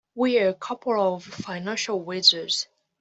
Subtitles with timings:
[0.15, 2.65] We're a couple of financial wizards.